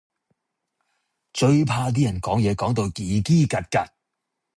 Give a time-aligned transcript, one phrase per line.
[1.31, 3.87] 最怕啲人講嘢講到嘰嘰趷趷。